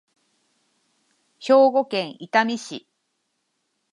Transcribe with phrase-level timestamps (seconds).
[1.39, 2.87] 兵庫県伊丹市